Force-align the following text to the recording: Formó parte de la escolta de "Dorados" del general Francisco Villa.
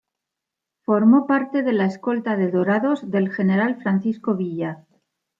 Formó 0.81 1.27
parte 1.27 1.61
de 1.61 1.73
la 1.73 1.85
escolta 1.85 2.35
de 2.35 2.49
"Dorados" 2.49 3.11
del 3.11 3.31
general 3.31 3.79
Francisco 3.83 4.33
Villa. 4.33 4.83